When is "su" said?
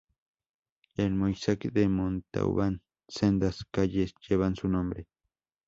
4.55-4.67